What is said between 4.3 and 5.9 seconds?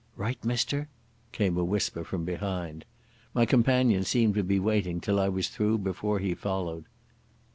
to be waiting till I was through